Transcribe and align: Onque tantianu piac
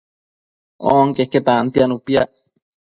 Onque 0.99 1.39
tantianu 1.47 1.95
piac 2.05 2.29